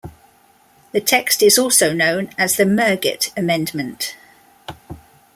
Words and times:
This 0.93 1.03
text 1.05 1.43
is 1.43 1.59
also 1.59 1.93
known 1.93 2.31
as 2.35 2.55
the 2.57 2.63
Mirguet 2.63 3.29
amendment. 3.37 4.15